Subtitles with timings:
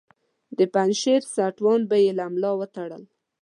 [0.57, 3.03] د پنجشیر ستوان به یې له ملا وتړل.